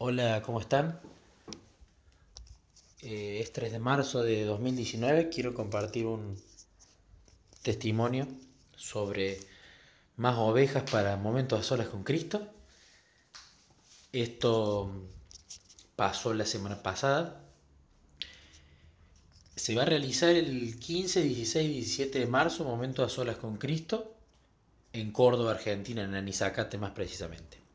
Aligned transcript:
Hola, 0.00 0.42
¿cómo 0.42 0.60
están? 0.60 1.00
Eh, 3.02 3.40
es 3.40 3.52
3 3.52 3.72
de 3.72 3.78
marzo 3.80 4.22
de 4.22 4.44
2019. 4.44 5.28
Quiero 5.28 5.54
compartir 5.54 6.06
un 6.06 6.40
testimonio 7.62 8.28
sobre 8.76 9.40
más 10.16 10.38
ovejas 10.38 10.88
para 10.88 11.16
momentos 11.16 11.58
a 11.58 11.62
solas 11.64 11.88
con 11.88 12.04
Cristo. 12.04 12.46
Esto 14.12 14.92
pasó 15.96 16.32
la 16.32 16.46
semana 16.46 16.80
pasada. 16.80 17.42
Se 19.56 19.74
va 19.74 19.82
a 19.82 19.86
realizar 19.86 20.30
el 20.30 20.78
15, 20.78 21.22
16 21.24 21.70
y 21.70 21.72
17 21.72 22.20
de 22.20 22.26
marzo, 22.26 22.62
momentos 22.62 23.04
a 23.04 23.12
solas 23.12 23.38
con 23.38 23.56
Cristo, 23.56 24.14
en 24.92 25.10
Córdoba, 25.10 25.50
Argentina, 25.50 26.04
en 26.04 26.14
Anizacate 26.14 26.78
más 26.78 26.92
precisamente 26.92 27.67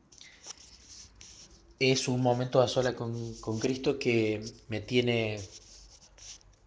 es 1.78 2.08
un 2.08 2.20
momento 2.20 2.60
a 2.60 2.68
sola 2.68 2.94
con, 2.94 3.34
con 3.34 3.58
Cristo 3.58 3.98
que 3.98 4.44
me 4.68 4.80
tiene 4.80 5.40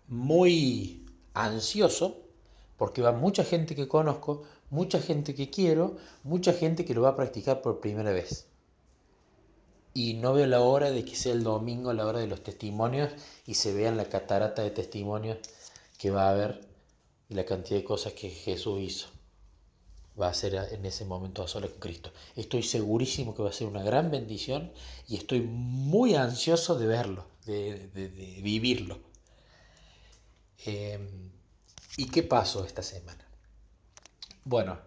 muy 0.08 1.06
ansioso 1.34 2.18
porque 2.78 3.02
va 3.02 3.12
mucha 3.12 3.44
gente 3.44 3.76
que 3.76 3.88
conozco, 3.88 4.44
mucha 4.70 5.00
gente 5.00 5.34
que 5.34 5.50
quiero, 5.50 5.98
mucha 6.24 6.54
gente 6.54 6.86
que 6.86 6.94
lo 6.94 7.02
va 7.02 7.10
a 7.10 7.16
practicar 7.16 7.62
por 7.62 7.80
primera 7.80 8.12
vez. 8.12 8.48
Y 9.94 10.14
no 10.14 10.34
veo 10.34 10.46
la 10.46 10.62
hora 10.62 10.92
de 10.92 11.04
que 11.04 11.16
sea 11.16 11.34
el 11.34 11.44
domingo, 11.44 11.92
la 11.94 12.06
hora 12.06 12.20
de 12.20 12.28
los 12.28 12.44
testimonios, 12.44 13.12
y 13.48 13.56
se 13.56 13.74
vean 13.74 13.98
la 13.98 14.06
catarata 14.06 14.62
de 14.62 14.70
testimonios 14.70 15.40
que 15.98 16.12
va 16.12 16.28
a 16.28 16.32
haber 16.32 16.68
y 17.30 17.34
la 17.34 17.46
cantidad 17.46 17.80
de 17.80 17.84
cosas 17.84 18.14
que 18.14 18.30
Jesús 18.30 18.80
hizo 18.80 19.17
va 20.20 20.30
a 20.30 20.34
ser 20.34 20.56
en 20.56 20.86
ese 20.86 21.06
momento 21.06 21.44
a 21.44 21.48
solas 21.48 21.70
con 21.72 21.80
Cristo. 21.80 22.12
Estoy 22.36 22.64
segurísimo 22.64 23.36
que 23.36 23.44
va 23.44 23.50
a 23.50 23.54
ser 23.54 23.68
una 23.68 23.84
gran 23.84 24.10
bendición 24.10 24.72
y 25.08 25.16
estoy 25.16 25.42
muy 25.42 26.16
ansioso 26.16 26.78
de 26.78 26.88
verlo, 26.88 27.26
de, 27.46 27.90
vivirlo. 28.42 29.00
Em, 30.66 31.32
¿Y 31.98 32.08
qué 32.08 32.24
pasó 32.24 32.66
esta 32.66 32.82
semana? 32.82 33.26
Bueno, 34.44 34.80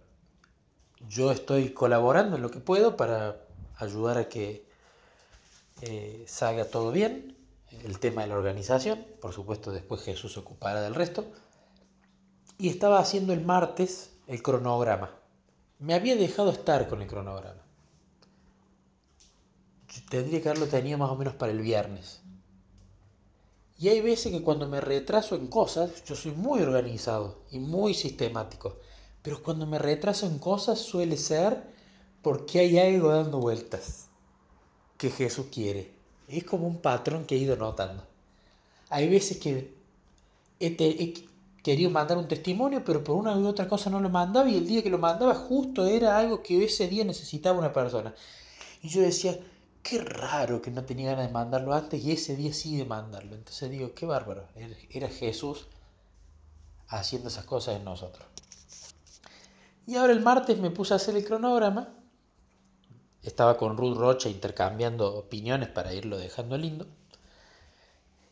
yo 1.09 1.31
estoy 1.31 1.71
colaborando 1.71 2.37
en 2.37 2.43
lo 2.43 2.51
que 2.51 2.61
puedo 2.61 2.97
para 2.97 3.37
ayudar 3.77 4.19
a 4.19 4.29
que 4.29 4.67
eh, 5.83 6.25
salga 6.27 6.65
todo 6.65 6.93
bien. 6.93 7.37
El 7.85 8.01
tema 8.01 8.23
de 8.23 8.29
la 8.29 8.37
organización, 8.37 9.07
por 9.21 9.33
supuesto 9.33 9.71
después 9.71 10.03
Jesús 10.03 10.33
se 10.33 10.41
ocupará 10.41 10.83
del 10.83 10.95
resto. 10.95 11.25
Y 12.59 12.69
estaba 12.69 12.99
haciendo 12.99 13.33
el 13.33 13.45
martes 13.45 14.11
el 14.27 14.43
cronograma 14.43 15.20
me 15.81 15.95
había 15.95 16.15
dejado 16.15 16.51
estar 16.51 16.89
con 16.89 17.03
el 17.03 17.09
cronograma. 17.09 17.63
Tendría 20.09 20.43
que 20.43 20.49
haberlo 20.49 20.69
tenido 20.69 20.99
más 20.99 21.11
o 21.11 21.17
menos 21.17 21.35
para 21.35 21.53
el 21.53 21.61
viernes. 21.61 22.21
Y 23.79 23.89
hay 23.89 24.03
veces 24.03 24.31
que 24.31 24.43
cuando 24.43 24.69
me 24.69 24.81
retraso 24.81 25.37
en 25.37 25.47
cosas, 25.47 26.05
yo 26.05 26.15
soy 26.15 26.33
muy 26.33 26.61
organizado 26.61 27.39
y 27.51 27.59
muy 27.59 27.95
sistemático, 27.95 28.77
pero 29.23 29.43
cuando 29.43 29.67
me 29.67 29.79
retraso 29.79 30.27
en 30.27 30.39
cosas 30.39 30.79
suele 30.79 31.17
ser 31.17 31.63
porque 32.21 32.59
hay 32.59 32.79
algo 32.79 33.09
dando 33.09 33.39
vueltas 33.39 34.09
que 34.99 35.11
Jesús 35.11 35.47
quiere. 35.51 35.95
Es 36.29 36.45
como 36.45 36.67
un 36.67 36.83
patrón 36.83 37.25
que 37.25 37.37
he 37.37 37.39
ido 37.39 37.57
notando. 37.57 38.07
Hay 38.91 39.09
veces 39.09 39.39
que 39.39 39.73
quería 41.63 41.89
mandar 41.91 42.19
un 42.19 42.29
testimonio, 42.29 42.83
pero 42.85 43.05
por 43.05 43.17
una 43.17 43.37
u 43.37 43.47
otra 43.47 43.69
cosa 43.69 43.91
no 43.91 44.01
lo 44.01 44.09
mandaba 44.09 44.49
y 44.49 44.57
el 44.57 44.67
día 44.67 44.83
que 44.83 44.91
lo 44.91 44.99
mandaba 44.99 45.35
justo 45.35 45.87
era 45.87 46.19
algo 46.19 46.43
que 46.43 46.65
ese 46.65 46.89
día 46.89 47.05
necesitaba 47.05 47.59
una 47.59 47.73
persona. 47.73 48.15
Y 48.83 48.89
yo 48.89 49.03
decía, 49.03 49.39
qué 49.83 50.01
raro 50.03 50.63
que 50.63 50.71
no 50.71 50.85
tenía 50.85 51.11
ganas 51.11 51.27
de 51.27 51.33
mandarlo 51.33 51.75
antes 51.75 52.03
y 52.03 52.13
ese 52.13 52.37
día 52.37 52.53
sí 52.53 52.77
de 52.77 52.85
mandarlo. 52.85 53.35
Entonces 53.35 53.71
digo, 53.71 53.95
qué 53.95 54.07
bárbaro, 54.07 54.47
era 54.91 55.09
Jesús 55.09 55.67
haciendo 56.89 57.29
esas 57.29 57.45
cosas 57.45 57.77
en 57.77 57.85
nosotros. 57.85 58.27
Y 59.87 59.97
ahora 59.97 60.13
el 60.13 60.21
martes 60.21 60.59
me 60.59 60.71
puse 60.71 60.93
a 60.93 60.97
hacer 60.97 61.17
el 61.17 61.25
cronograma. 61.25 61.89
Estaba 63.23 63.57
con 63.57 63.77
Ruth 63.77 63.97
Rocha 63.97 64.29
intercambiando 64.29 65.15
opiniones 65.17 65.69
para 65.69 65.93
irlo 65.93 66.17
dejando 66.17 66.57
lindo. 66.57 66.87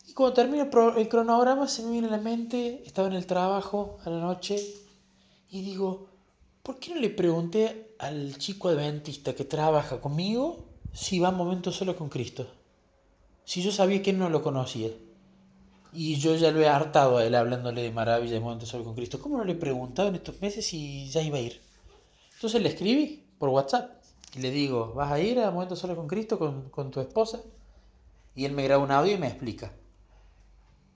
Y 0.09 0.13
cuando 0.13 0.33
termino 0.33 0.67
el 0.97 1.07
cronograma 1.07 1.67
se 1.67 1.83
me 1.83 1.91
viene 1.91 2.07
a 2.07 2.09
la 2.09 2.17
mente, 2.17 2.81
estaba 2.83 3.07
en 3.09 3.13
el 3.13 3.27
trabajo 3.27 3.99
a 4.03 4.09
la 4.09 4.19
noche 4.19 4.57
y 5.51 5.61
digo, 5.61 6.07
¿por 6.63 6.79
qué 6.79 6.95
no 6.95 6.99
le 6.99 7.11
pregunté 7.11 7.93
al 7.99 8.35
chico 8.39 8.69
adventista 8.69 9.35
que 9.35 9.45
trabaja 9.45 10.01
conmigo 10.01 10.65
si 10.93 11.19
va 11.19 11.27
a 11.27 11.31
momento 11.31 11.71
solo 11.71 11.95
con 11.95 12.09
Cristo? 12.09 12.47
Si 13.45 13.61
yo 13.61 13.71
sabía 13.71 14.01
que 14.01 14.09
él 14.09 14.17
no 14.17 14.29
lo 14.29 14.41
conocía. 14.41 14.89
Y 15.93 16.15
yo 16.15 16.35
ya 16.35 16.49
lo 16.49 16.59
he 16.59 16.67
hartado 16.67 17.17
a 17.17 17.25
él 17.25 17.35
hablándole 17.35 17.83
de 17.83 17.91
maravilla 17.91 18.33
de 18.33 18.39
momento 18.39 18.65
solo 18.65 18.85
con 18.85 18.95
Cristo. 18.95 19.19
¿Cómo 19.21 19.37
no 19.37 19.43
le 19.43 19.51
he 19.51 19.57
preguntado 19.57 20.07
en 20.07 20.15
estos 20.15 20.41
meses 20.41 20.65
si 20.65 21.07
ya 21.11 21.21
iba 21.21 21.37
a 21.37 21.41
ir? 21.41 21.61
Entonces 22.33 22.59
le 22.63 22.69
escribí 22.69 23.27
por 23.37 23.49
WhatsApp 23.49 23.91
y 24.35 24.39
le 24.39 24.49
digo, 24.49 24.91
¿vas 24.95 25.11
a 25.11 25.19
ir 25.19 25.39
a 25.39 25.51
momento 25.51 25.75
solo 25.75 25.95
con 25.95 26.07
Cristo 26.07 26.39
con, 26.39 26.71
con 26.71 26.89
tu 26.89 26.99
esposa? 26.99 27.41
Y 28.33 28.45
él 28.45 28.53
me 28.53 28.63
graba 28.63 28.83
un 28.83 28.89
audio 28.89 29.13
y 29.13 29.17
me 29.19 29.27
explica. 29.27 29.71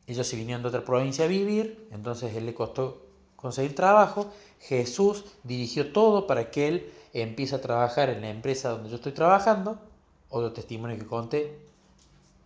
Ellos 0.08 0.28
se 0.28 0.36
vinieron 0.36 0.62
de 0.62 0.70
otra 0.70 0.84
provincia 0.84 1.26
a 1.26 1.28
vivir, 1.28 1.88
entonces 1.92 2.36
él 2.36 2.46
le 2.46 2.54
costó 2.54 3.02
conseguir 3.36 3.76
trabajo. 3.76 4.32
Jesús 4.60 5.26
dirigió 5.44 5.92
todo 5.92 6.28
para 6.28 6.52
que 6.52 6.68
él 6.68 6.94
empiece 7.14 7.56
a 7.56 7.62
trabajar 7.62 8.10
en 8.10 8.22
la 8.22 8.30
empresa 8.30 8.70
donde 8.70 8.90
yo 8.90 8.96
estoy 8.96 9.12
trabajando. 9.12 9.78
Otro 10.30 10.52
testimonio 10.52 10.98
que 10.98 11.06
conté 11.06 11.58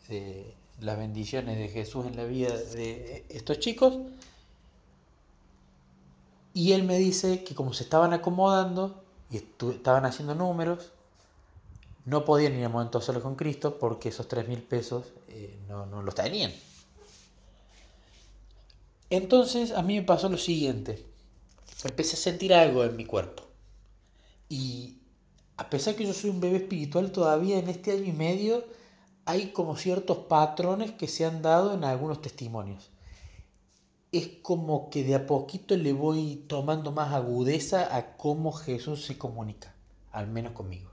de 0.10 0.54
las 0.82 0.98
bendiciones 0.98 1.58
de 1.58 1.70
Jesús 1.70 2.06
en 2.06 2.16
la 2.16 2.26
vida 2.26 2.56
de 2.56 3.26
estos 3.30 3.60
chicos. 3.60 3.98
Y 6.54 6.74
él 6.74 6.84
me 6.84 6.98
dice 6.98 7.44
que 7.44 7.56
como 7.56 7.74
se 7.74 7.84
estaban 7.84 8.14
acomodando 8.14 9.04
y 9.30 9.38
estaban 9.38 10.06
haciendo 10.06 10.36
números, 10.36 10.92
no 12.06 12.26
podían 12.26 12.56
ir 12.56 12.66
a 12.66 12.70
momento 12.70 13.02
solo 13.02 13.22
con 13.22 13.36
Cristo 13.36 13.78
porque 13.80 14.10
esos 14.10 14.28
tres 14.28 14.48
mil 14.48 14.62
pesos 14.62 15.06
eh, 15.28 15.58
no, 15.68 15.86
no 15.86 16.02
los 16.02 16.16
tenían. 16.16 16.52
Entonces 19.10 19.72
a 19.72 19.82
mí 19.82 19.96
me 19.96 20.06
pasó 20.06 20.30
lo 20.30 20.38
siguiente. 20.38 21.06
Empecé 21.84 22.16
a 22.16 22.20
sentir 22.20 22.54
algo 22.54 22.84
en 22.84 22.96
mi 22.96 23.06
cuerpo. 23.06 23.44
Y 24.50 24.98
a 25.58 25.70
pesar 25.70 25.96
que 25.96 26.06
yo 26.06 26.14
soy 26.14 26.30
un 26.30 26.42
bebé 26.42 26.58
espiritual, 26.58 27.12
todavía 27.12 27.58
en 27.58 27.70
este 27.70 27.92
año 27.92 28.04
y 28.04 28.12
medio 28.12 28.66
hay 29.26 29.52
como 29.52 29.76
ciertos 29.76 30.20
patrones 30.20 30.92
que 30.92 31.08
se 31.08 31.26
han 31.26 31.42
dado 31.42 31.74
en 31.74 31.84
algunos 31.84 32.22
testimonios. 32.22 32.90
Es 34.12 34.30
como 34.42 34.90
que 34.90 35.04
de 35.04 35.16
a 35.16 35.26
poquito 35.26 35.76
le 35.76 35.92
voy 35.94 36.46
tomando 36.48 36.92
más 36.92 37.14
agudeza 37.14 37.96
a 37.96 38.16
cómo 38.16 38.54
Jesús 38.54 39.06
se 39.06 39.18
comunica, 39.18 39.76
al 40.12 40.28
menos 40.28 40.54
conmigo. 40.54 40.92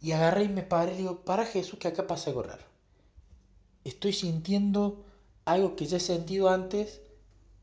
Y 0.00 0.12
agarré 0.12 0.44
y 0.44 0.48
me 0.48 0.62
paré 0.62 0.94
y 0.94 0.98
digo, 0.98 1.24
para 1.24 1.44
Jesús 1.44 1.78
que 1.78 1.88
acá 1.88 2.06
pasa 2.06 2.30
algo 2.30 2.44
raro. 2.44 2.62
Estoy 3.82 4.12
sintiendo 4.12 5.04
algo 5.46 5.76
que 5.76 5.86
ya 5.86 5.96
he 5.96 6.00
sentido 6.00 6.50
antes 6.50 7.00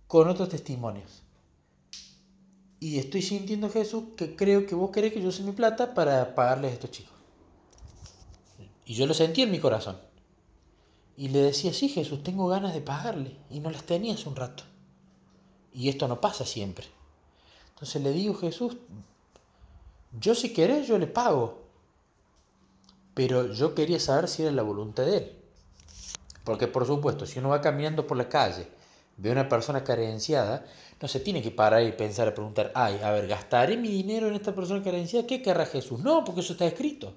con 0.08 0.28
otros 0.28 0.50
testimonios. 0.50 1.22
Y 2.80 2.98
estoy 2.98 3.22
sintiendo, 3.22 3.70
Jesús, 3.70 4.06
que 4.18 4.36
creo 4.36 4.66
que 4.66 4.76
vos 4.76 4.92
querés 4.92 5.14
que 5.14 5.22
yo 5.22 5.30
use 5.30 5.44
mi 5.44 5.52
plata 5.52 5.94
para 5.94 6.34
pagarles 6.34 6.72
a 6.72 6.74
estos 6.74 6.92
chicos. 6.92 7.14
Y 8.86 8.96
yo 8.96 9.06
lo 9.06 9.14
sentí 9.14 9.42
en 9.42 9.52
mi 9.52 9.60
corazón. 9.60 9.98
Y 11.16 11.30
le 11.30 11.40
decía, 11.40 11.72
sí, 11.74 11.90
Jesús, 11.90 12.24
tengo 12.24 12.48
ganas 12.48 12.74
de 12.74 12.82
pagarle. 12.82 13.38
Y 13.50 13.60
no 13.60 13.70
las 13.70 13.84
tenía 13.84 14.16
hace 14.16 14.28
un 14.28 14.36
rato. 14.36 14.64
Y 15.74 15.90
esto 15.90 16.08
no 16.08 16.20
pasa 16.20 16.46
siempre. 16.46 16.88
Entonces 17.74 18.02
le 18.02 18.12
digo, 18.12 18.34
Jesús, 18.36 18.78
yo 20.20 20.36
si 20.36 20.54
querés, 20.54 20.88
yo 20.88 20.98
le 20.98 21.08
pago. 21.08 21.64
Pero 23.14 23.54
yo 23.54 23.76
quería 23.76 24.00
saber 24.00 24.28
si 24.28 24.42
era 24.42 24.52
la 24.52 24.64
voluntad 24.64 25.06
de 25.06 25.18
él. 25.18 25.43
Porque 26.44 26.68
por 26.68 26.86
supuesto, 26.86 27.26
si 27.26 27.40
uno 27.40 27.50
va 27.50 27.62
caminando 27.62 28.06
por 28.06 28.18
la 28.18 28.30
calle, 28.30 28.68
ve 29.18 29.30
a 29.30 29.34
una 29.34 29.50
persona 29.50 29.84
carenciada, 29.84 30.66
no 31.02 31.08
se 31.08 31.20
tiene 31.20 31.42
que 31.42 31.52
parar 31.52 31.84
y 31.84 31.92
pensar 31.92 32.28
a 32.28 32.34
preguntar, 32.34 32.72
ay, 32.76 33.00
a 33.04 33.12
ver, 33.12 33.28
¿gastaré 33.28 33.78
mi 33.78 33.90
dinero 33.90 34.28
en 34.28 34.36
esta 34.36 34.54
persona 34.54 34.84
carenciada? 34.84 35.28
¿Qué 35.28 35.42
querrá 35.42 35.66
Jesús? 35.66 36.00
No, 36.00 36.24
porque 36.24 36.42
eso 36.42 36.54
está 36.54 36.66
escrito. 36.66 37.14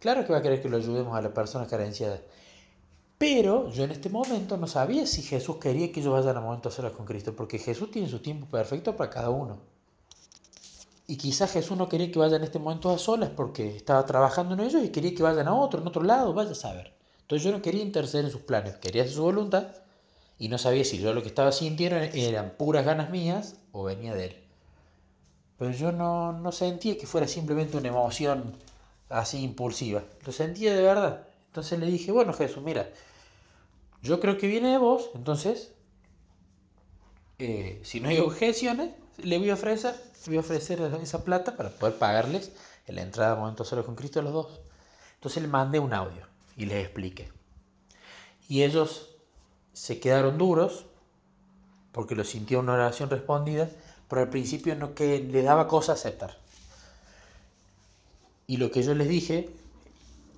Claro 0.00 0.24
que 0.24 0.32
va 0.32 0.38
a 0.38 0.42
querer 0.42 0.62
que 0.62 0.68
lo 0.68 0.76
ayudemos 0.76 1.16
a 1.16 1.22
la 1.22 1.34
persona 1.34 1.66
carenciada. 1.66 2.20
Pero 3.18 3.70
yo 3.70 3.82
en 3.82 3.90
este 3.90 4.10
momento 4.10 4.56
no 4.56 4.68
sabía 4.68 5.06
si 5.06 5.22
Jesús 5.22 5.56
quería 5.56 5.90
que 5.90 6.02
yo 6.02 6.12
vaya 6.12 6.30
a 6.30 6.40
momento 6.40 6.68
a 6.68 6.72
solas 6.72 6.92
con 6.92 7.04
Cristo, 7.04 7.34
porque 7.34 7.58
Jesús 7.58 7.90
tiene 7.90 8.08
su 8.08 8.20
tiempo 8.20 8.46
perfecto 8.46 8.96
para 8.96 9.10
cada 9.10 9.30
uno. 9.30 9.58
Y 11.08 11.16
quizás 11.16 11.50
Jesús 11.52 11.76
no 11.76 11.88
quería 11.88 12.12
que 12.12 12.18
vaya 12.18 12.36
en 12.36 12.44
este 12.44 12.60
momento 12.60 12.90
a 12.90 12.98
solas 12.98 13.30
porque 13.30 13.76
estaba 13.76 14.04
trabajando 14.06 14.54
en 14.54 14.60
ellos 14.60 14.84
y 14.84 14.90
quería 14.90 15.14
que 15.14 15.22
vayan 15.22 15.48
a 15.48 15.54
otro, 15.54 15.80
en 15.80 15.88
otro 15.88 16.02
lado, 16.02 16.32
vaya 16.32 16.52
a 16.52 16.54
saber. 16.54 16.97
Entonces 17.28 17.44
yo 17.44 17.52
no 17.52 17.60
quería 17.60 17.82
interceder 17.82 18.24
en 18.24 18.30
sus 18.30 18.40
planes, 18.40 18.76
quería 18.76 19.02
hacer 19.02 19.14
su 19.14 19.22
voluntad 19.22 19.66
y 20.38 20.48
no 20.48 20.56
sabía 20.56 20.82
si 20.82 20.98
yo 20.98 21.12
lo 21.12 21.20
que 21.20 21.28
estaba 21.28 21.52
sintiendo 21.52 21.98
eran 21.98 22.54
puras 22.56 22.86
ganas 22.86 23.10
mías 23.10 23.56
o 23.70 23.84
venía 23.84 24.14
de 24.14 24.24
él. 24.28 24.36
Pero 25.58 25.70
yo 25.72 25.92
no, 25.92 26.32
no 26.32 26.52
sentía 26.52 26.96
que 26.96 27.06
fuera 27.06 27.28
simplemente 27.28 27.76
una 27.76 27.88
emoción 27.88 28.56
así 29.10 29.42
impulsiva, 29.42 30.04
lo 30.24 30.32
sentía 30.32 30.74
de 30.74 30.80
verdad. 30.80 31.28
Entonces 31.48 31.78
le 31.78 31.84
dije, 31.84 32.12
bueno 32.12 32.32
Jesús, 32.32 32.62
mira, 32.62 32.88
yo 34.00 34.20
creo 34.20 34.38
que 34.38 34.46
viene 34.46 34.70
de 34.70 34.78
vos, 34.78 35.10
entonces, 35.14 35.74
eh, 37.40 37.78
si 37.84 38.00
no 38.00 38.08
hay 38.08 38.20
objeciones, 38.20 38.94
le 39.18 39.36
voy 39.36 39.50
a 39.50 39.54
ofrecer, 39.54 39.94
voy 40.28 40.38
a 40.38 40.40
ofrecer 40.40 40.80
esa 41.02 41.24
plata 41.24 41.58
para 41.58 41.68
poder 41.68 41.98
pagarles 41.98 42.52
la 42.86 43.02
entrada 43.02 43.32
a 43.32 43.36
Momentos 43.36 43.68
Solos 43.68 43.84
con 43.84 43.96
Cristo 43.96 44.20
a 44.20 44.22
los 44.22 44.32
dos. 44.32 44.60
Entonces 45.16 45.42
le 45.42 45.48
mandé 45.50 45.78
un 45.78 45.92
audio 45.92 46.37
y 46.58 46.66
les 46.66 46.84
expliqué. 46.84 47.30
Y 48.48 48.64
ellos 48.64 49.14
se 49.72 50.00
quedaron 50.00 50.36
duros 50.36 50.84
porque 51.92 52.14
lo 52.14 52.24
sintió 52.24 52.60
una 52.60 52.74
oración 52.74 53.08
respondida, 53.08 53.70
pero 54.08 54.22
al 54.22 54.28
principio 54.28 54.74
no 54.74 54.94
que 54.94 55.20
les 55.20 55.44
daba 55.44 55.68
cosa 55.68 55.92
aceptar. 55.92 56.36
Y 58.46 58.56
lo 58.56 58.70
que 58.70 58.82
yo 58.82 58.94
les 58.94 59.08
dije, 59.08 59.50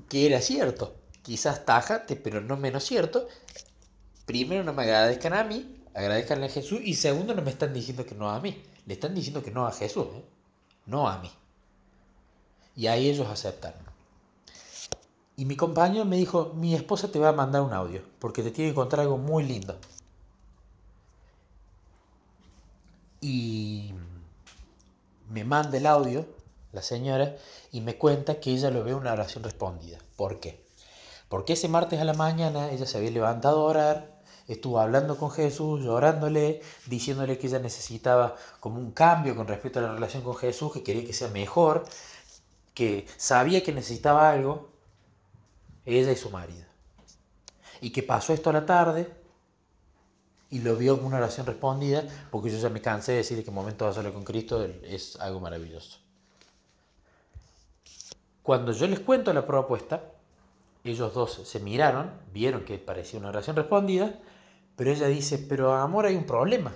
que 0.09 0.27
era 0.27 0.41
cierto, 0.41 0.95
quizás 1.23 1.65
tajate, 1.65 2.17
pero 2.17 2.41
no 2.41 2.57
menos 2.57 2.85
cierto, 2.85 3.29
primero 4.27 4.63
no 4.63 4.73
me 4.73 4.83
agradezcan 4.83 5.33
a 5.33 5.45
mí, 5.45 5.83
agradezcanle 5.95 6.47
a 6.47 6.51
Jesús, 6.51 6.81
y 6.83 6.95
segundo 6.95 7.35
no 7.35 7.43
me 7.43 7.51
están 7.51 7.73
diciendo 7.73 8.05
que 8.05 8.15
no 8.15 8.31
a 8.31 8.41
mí, 8.41 8.63
le 8.87 8.95
están 8.95 9.15
diciendo 9.15 9.43
que 9.43 9.51
no 9.51 9.67
a 9.67 9.73
Jesús, 9.73 10.07
¿eh? 10.15 10.25
no 10.87 11.09
a 11.09 11.19
mí. 11.19 11.31
Y 12.77 12.87
ahí 12.89 13.09
ellos 13.09 13.29
aceptaron. 13.29 13.90
Y 15.41 15.47
mi 15.47 15.57
compañero 15.57 16.05
me 16.05 16.19
dijo, 16.19 16.53
mi 16.55 16.75
esposa 16.75 17.11
te 17.11 17.19
va 17.19 17.31
a 17.31 17.33
mandar 17.33 17.63
un 17.63 17.73
audio, 17.73 18.03
porque 18.19 18.43
te 18.43 18.51
tiene 18.51 18.73
que 18.73 18.75
contar 18.75 19.01
algo 19.01 19.17
muy 19.17 19.43
lindo. 19.43 19.75
Y 23.23 23.95
me 25.31 25.45
manda 25.45 25.79
el 25.79 25.87
audio, 25.87 26.27
la 26.73 26.83
señora, 26.83 27.37
y 27.73 27.81
me 27.81 27.97
cuenta 27.97 28.39
que 28.39 28.51
ella 28.51 28.71
lo 28.71 28.85
ve 28.85 28.95
una 28.95 29.15
oración 29.15 29.43
respondida. 29.43 29.97
¿Por 30.15 30.41
qué? 30.41 30.63
Porque 31.31 31.55
ese 31.55 31.69
martes 31.69 32.01
a 32.01 32.05
la 32.05 32.13
mañana 32.13 32.71
ella 32.71 32.85
se 32.85 32.99
había 32.99 33.11
levantado 33.11 33.61
a 33.63 33.65
orar, 33.65 34.21
estuvo 34.47 34.79
hablando 34.79 35.17
con 35.17 35.31
Jesús, 35.31 35.83
llorándole, 35.83 36.61
diciéndole 36.85 37.39
que 37.39 37.47
ella 37.47 37.61
necesitaba 37.61 38.37
como 38.61 38.79
un 38.79 38.91
cambio 38.91 39.35
con 39.35 39.49
respecto 39.49 39.79
a 39.79 39.83
la 39.85 39.95
relación 39.95 40.23
con 40.23 40.37
Jesús, 40.37 40.71
que 40.71 40.83
quería 40.83 41.07
que 41.07 41.15
sea 41.15 41.29
mejor, 41.29 41.87
que 42.75 43.07
sabía 43.17 43.63
que 43.63 43.73
necesitaba 43.73 44.31
algo, 44.31 44.70
ella 45.99 46.13
y 46.13 46.17
su 46.17 46.31
marido. 46.31 46.65
Y 47.81 47.91
que 47.91 48.03
pasó 48.03 48.33
esto 48.33 48.51
a 48.51 48.53
la 48.53 48.67
tarde 48.67 49.11
y 50.51 50.61
lo 50.61 50.77
vio 50.77 50.97
como 50.97 51.09
una 51.09 51.19
oración 51.19 51.47
respondida, 51.47 52.05
porque 52.31 52.51
yo 52.51 52.59
ya 52.59 52.69
me 52.69 52.83
cansé 52.83 53.13
de 53.13 53.19
decir 53.19 53.43
que 53.43 53.51
el 53.51 53.55
momento 53.55 53.85
de 53.85 53.93
hacerlo 53.93 54.13
con 54.13 54.25
Cristo 54.25 54.65
es 54.65 55.17
algo 55.21 55.41
maravilloso. 55.41 55.99
Cuando 58.43 58.73
yo 58.73 58.87
les 58.89 59.01
cuento 59.01 59.33
la 59.33 59.47
propuesta, 59.47 60.03
ellos 60.83 61.15
dos 61.15 61.41
se 61.45 61.61
miraron, 61.61 62.11
vieron 62.33 62.65
que 62.65 62.79
parecía 62.79 63.21
una 63.21 63.29
oración 63.29 63.55
respondida, 63.55 64.19
pero 64.77 64.91
ella 64.91 65.07
dice, 65.07 65.39
pero 65.39 65.75
amor 65.75 66.07
hay 66.07 66.17
un 66.17 66.25
problema. 66.25 66.73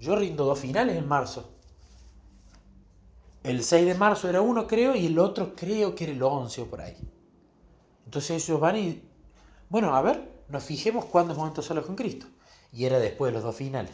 Yo 0.00 0.16
rindo 0.16 0.44
dos 0.44 0.58
finales 0.58 0.96
en 0.96 1.06
marzo. 1.06 1.50
El 3.42 3.62
6 3.62 3.86
de 3.86 3.94
marzo 3.94 4.28
era 4.28 4.40
uno, 4.40 4.66
creo, 4.66 4.94
y 4.94 5.06
el 5.06 5.18
otro 5.18 5.54
creo 5.54 5.94
que 5.94 6.04
era 6.04 6.12
el 6.12 6.22
11 6.22 6.62
o 6.62 6.66
por 6.66 6.80
ahí. 6.80 6.96
Entonces 8.16 8.48
ellos 8.48 8.58
van 8.58 8.78
y, 8.78 9.02
bueno, 9.68 9.94
a 9.94 10.00
ver, 10.00 10.26
nos 10.48 10.64
fijemos 10.64 11.04
cuándo 11.04 11.34
es 11.34 11.38
momento 11.38 11.60
solo 11.60 11.84
con 11.84 11.96
Cristo. 11.96 12.24
Y 12.72 12.86
era 12.86 12.98
después 12.98 13.30
de 13.30 13.34
los 13.34 13.44
dos 13.44 13.54
finales. 13.54 13.92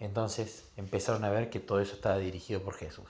Entonces 0.00 0.64
empezaron 0.78 1.22
a 1.22 1.28
ver 1.28 1.50
que 1.50 1.60
todo 1.60 1.78
eso 1.78 1.94
estaba 1.94 2.16
dirigido 2.16 2.62
por 2.62 2.72
Jesús. 2.72 3.04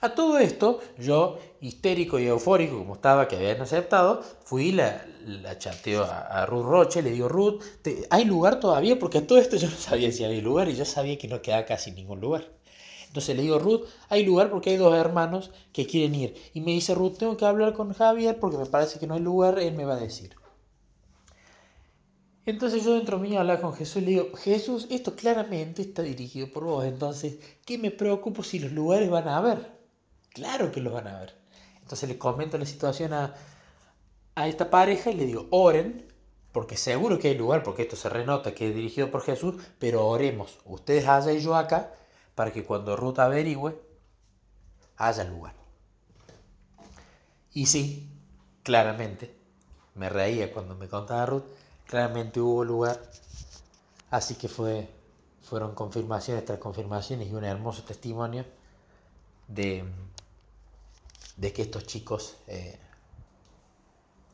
A 0.00 0.14
todo 0.14 0.38
esto, 0.38 0.80
yo, 0.96 1.38
histérico 1.60 2.18
y 2.18 2.26
eufórico 2.26 2.78
como 2.78 2.94
estaba, 2.94 3.28
que 3.28 3.36
habían 3.36 3.60
aceptado, 3.60 4.22
fui 4.44 4.72
la, 4.72 5.04
la 5.26 5.58
chateo 5.58 6.04
a, 6.04 6.46
Ruth 6.46 6.64
Roche, 6.64 7.02
le 7.02 7.10
digo, 7.10 7.28
Ruth, 7.28 7.62
¿hay 8.08 8.24
lugar 8.24 8.60
todavía? 8.60 8.98
Porque 8.98 9.18
a 9.18 9.26
todo 9.26 9.36
esto 9.36 9.56
yo 9.56 9.68
no 9.68 9.76
sabía 9.76 10.10
si 10.10 10.24
había 10.24 10.40
lugar 10.40 10.70
y 10.70 10.74
yo 10.74 10.86
sabía 10.86 11.18
que 11.18 11.28
no 11.28 11.42
quedaba 11.42 11.66
casi 11.66 11.92
ningún 11.92 12.22
lugar. 12.22 12.48
Entonces 13.12 13.36
le 13.36 13.42
digo, 13.42 13.58
Ruth, 13.58 13.82
hay 14.08 14.24
lugar 14.24 14.48
porque 14.48 14.70
hay 14.70 14.78
dos 14.78 14.94
hermanos 14.94 15.50
que 15.74 15.86
quieren 15.86 16.14
ir. 16.14 16.34
Y 16.54 16.62
me 16.62 16.70
dice, 16.70 16.94
Ruth, 16.94 17.18
tengo 17.18 17.36
que 17.36 17.44
hablar 17.44 17.74
con 17.74 17.92
Javier 17.92 18.40
porque 18.40 18.56
me 18.56 18.64
parece 18.64 18.98
que 18.98 19.06
no 19.06 19.12
hay 19.12 19.20
lugar, 19.20 19.58
él 19.58 19.74
me 19.74 19.84
va 19.84 19.96
a 19.96 20.00
decir. 20.00 20.34
Entonces 22.46 22.82
yo 22.82 22.94
dentro 22.94 23.18
mío 23.18 23.38
hablaba 23.38 23.60
con 23.60 23.74
Jesús 23.74 23.96
y 23.96 24.06
le 24.06 24.10
digo, 24.12 24.34
Jesús, 24.34 24.86
esto 24.88 25.14
claramente 25.14 25.82
está 25.82 26.00
dirigido 26.00 26.50
por 26.50 26.64
vos, 26.64 26.86
entonces, 26.86 27.36
¿qué 27.66 27.76
me 27.76 27.90
preocupo 27.90 28.42
si 28.42 28.58
los 28.58 28.72
lugares 28.72 29.10
van 29.10 29.28
a 29.28 29.36
haber? 29.36 29.72
Claro 30.30 30.72
que 30.72 30.80
los 30.80 30.94
van 30.94 31.06
a 31.06 31.18
haber. 31.18 31.34
Entonces 31.82 32.08
le 32.08 32.16
comento 32.16 32.56
la 32.56 32.64
situación 32.64 33.12
a, 33.12 33.34
a 34.36 34.48
esta 34.48 34.70
pareja 34.70 35.10
y 35.10 35.16
le 35.16 35.26
digo, 35.26 35.48
oren, 35.50 36.06
porque 36.50 36.78
seguro 36.78 37.18
que 37.18 37.28
hay 37.28 37.36
lugar, 37.36 37.62
porque 37.62 37.82
esto 37.82 37.96
se 37.96 38.08
renota 38.08 38.54
que 38.54 38.70
es 38.70 38.74
dirigido 38.74 39.10
por 39.10 39.20
Jesús, 39.20 39.56
pero 39.78 40.06
oremos, 40.06 40.60
ustedes 40.64 41.06
allá 41.06 41.32
y 41.32 41.40
yo 41.40 41.54
acá, 41.54 41.92
para 42.34 42.52
que 42.52 42.64
cuando 42.64 42.96
Ruth 42.96 43.18
averigüe, 43.18 43.80
haya 44.96 45.24
lugar. 45.24 45.54
Y 47.52 47.66
sí, 47.66 48.10
claramente, 48.62 49.34
me 49.94 50.08
reía 50.08 50.52
cuando 50.52 50.74
me 50.74 50.88
contaba 50.88 51.26
Ruth, 51.26 51.44
claramente 51.86 52.40
hubo 52.40 52.64
lugar, 52.64 53.00
así 54.10 54.36
que 54.36 54.48
fue, 54.48 54.88
fueron 55.42 55.74
confirmaciones 55.74 56.44
tras 56.44 56.58
confirmaciones 56.58 57.28
y 57.28 57.34
un 57.34 57.44
hermoso 57.44 57.82
testimonio 57.82 58.44
de, 59.48 59.84
de 61.36 61.52
que 61.52 61.62
estos 61.62 61.86
chicos 61.86 62.36
eh, 62.46 62.78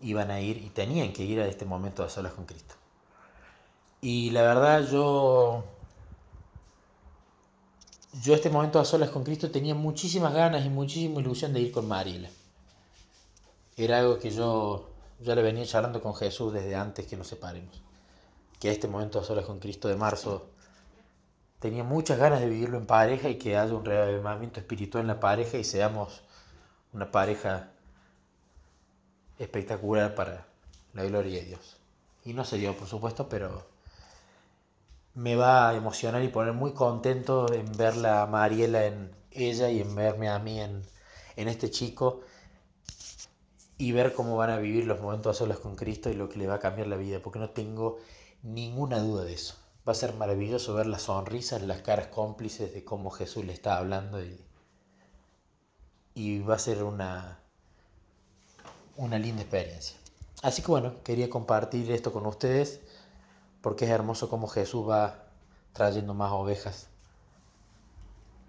iban 0.03 0.31
a 0.31 0.41
ir 0.41 0.59
y 0.59 0.71
tenían 0.71 1.13
que 1.13 1.25
ir 1.25 1.41
a 1.41 1.47
este 1.47 1.65
momento 1.65 2.05
de 2.05 2.11
solas 2.11 2.33
con 2.35 2.47
Cristo. 2.47 2.75
Y 4.01 4.31
la 4.31 4.43
verdad 4.43 4.87
yo 4.89 5.65
yo 8.13 8.35
este 8.35 8.51
momento 8.51 8.81
a 8.81 8.85
solas 8.85 9.11
con 9.11 9.25
Cristo 9.25 9.51
tenía 9.51 9.75
muchísimas 9.75 10.33
ganas 10.33 10.65
y 10.65 10.71
muchísima 10.71 11.21
ilusión 11.21 11.53
de 11.53 11.61
ir 11.61 11.73
con 11.73 11.87
Mariela. 11.87 12.31
Era 13.77 13.99
algo 13.99 14.19
que 14.19 14.31
yo 14.31 14.89
ya 15.21 15.35
le 15.35 15.43
venía 15.43 15.67
charlando 15.67 16.01
con 16.01 16.15
Jesús 16.15 16.53
desde 16.53 16.75
antes 16.75 17.07
que 17.07 17.17
nos 17.17 17.29
separemos. 17.29 17.83
Que 18.59 18.71
este 18.71 18.89
momento 18.89 19.21
a 19.21 19.25
solas 19.25 19.45
con 19.45 19.61
Cristo 19.61 19.89
de 19.89 19.97
marzo 19.97 20.49
tenía 21.61 21.85
muchas 21.85 22.19
ganas 22.19 22.41
de 22.41 22.49
vivirlo 22.49 22.79
en 22.79 22.87
pareja 22.87 23.29
y 23.29 23.37
que 23.37 23.57
haya 23.57 23.75
un 23.75 23.85
reavivamiento 23.85 24.59
espiritual 24.61 25.03
en 25.03 25.09
la 25.09 25.21
pareja 25.21 25.59
y 25.59 25.65
seamos 25.65 26.23
una 26.93 27.11
pareja 27.11 27.71
espectacular 29.39 30.15
para 30.15 30.47
la 30.95 31.05
gloria 31.05 31.41
de 31.41 31.47
Dios. 31.47 31.77
Y 32.25 32.33
no 32.33 32.45
se 32.45 32.59
dio, 32.59 32.77
por 32.77 32.89
supuesto, 32.89 33.29
pero 33.29 33.65
me 35.19 35.35
va 35.35 35.69
a 35.69 35.75
emocionar 35.75 36.23
y 36.23 36.29
poner 36.29 36.53
muy 36.53 36.73
contento 36.75 37.53
en 37.53 37.77
verla 37.77 38.23
a 38.23 38.27
Mariela 38.27 38.87
en 38.87 39.11
ella 39.33 39.69
y 39.69 39.81
en 39.81 39.93
verme 39.97 40.29
a 40.29 40.39
mí 40.39 40.61
en, 40.61 40.85
en 41.35 41.49
este 41.49 41.73
chico 41.73 42.21
y 43.79 43.91
ver 43.91 44.15
cómo 44.15 44.37
van 44.37 44.51
a 44.51 44.59
vivir 44.59 44.85
los 44.85 45.01
momentos 45.01 45.35
a 45.37 45.39
solas 45.41 45.59
con 45.59 45.75
Cristo 45.75 46.09
y 46.09 46.15
lo 46.15 46.29
que 46.29 46.39
le 46.39 46.47
va 46.47 46.55
a 46.55 46.59
cambiar 46.61 46.87
la 46.87 46.97
vida, 46.97 47.21
porque 47.21 47.41
no 47.41 47.51
tengo 47.51 47.99
ninguna 48.45 49.01
duda 49.01 49.25
de 49.25 49.33
eso. 49.33 49.57
Va 49.87 49.91
a 49.91 49.97
ser 49.97 50.15
maravilloso 50.15 50.75
ver 50.75 50.87
las 50.87 51.03
sonrisas, 51.03 51.63
las 51.63 51.83
caras 51.83 52.07
cómplices 52.07 52.73
de 52.73 52.85
cómo 52.85 53.11
Jesús 53.11 53.45
le 53.45 53.53
está 53.53 53.77
hablando 53.77 54.23
y, 54.23 54.41
y 56.15 56.39
va 56.39 56.55
a 56.55 56.61
ser 56.61 56.85
una, 56.85 57.41
una 58.97 59.19
linda 59.19 59.43
experiencia. 59.43 59.97
Así 60.43 60.63
que 60.63 60.69
bueno, 60.69 61.03
quería 61.03 61.29
compartir 61.29 61.91
esto 61.91 62.13
con 62.13 62.25
ustedes 62.25 62.81
porque 63.61 63.85
es 63.85 63.91
hermoso 63.91 64.29
cómo 64.29 64.47
Jesús 64.47 64.89
va 64.89 65.25
trayendo 65.73 66.15
más 66.15 66.33
ovejas 66.33 66.89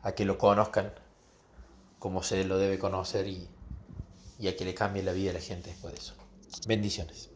a 0.01 0.13
que 0.13 0.25
lo 0.25 0.37
conozcan 0.37 0.93
como 1.99 2.23
se 2.23 2.45
lo 2.45 2.57
debe 2.57 2.79
conocer 2.79 3.27
y, 3.27 3.47
y 4.39 4.47
a 4.47 4.55
que 4.55 4.65
le 4.65 4.73
cambie 4.73 5.03
la 5.03 5.11
vida 5.11 5.31
a 5.31 5.33
la 5.33 5.41
gente 5.41 5.71
después 5.71 5.93
de 5.93 5.99
eso. 5.99 6.13
Bendiciones. 6.67 7.29